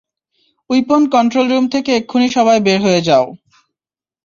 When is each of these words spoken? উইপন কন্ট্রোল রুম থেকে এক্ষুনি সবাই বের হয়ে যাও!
উইপন 0.69 1.01
কন্ট্রোল 1.13 1.45
রুম 1.49 1.65
থেকে 1.73 1.89
এক্ষুনি 1.95 2.27
সবাই 2.37 2.57
বের 2.65 2.79
হয়ে 2.85 3.01
যাও! 3.07 3.25